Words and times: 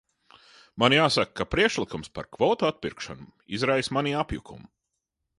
Man 0.83 0.93
jāsaka, 0.95 1.25
ka 1.39 1.45
priekšlikums 1.55 2.09
par 2.15 2.27
kvotu 2.37 2.69
atpirkšanu 2.69 3.27
izraisa 3.59 3.95
manī 3.99 4.15
apjukumu. 4.23 4.67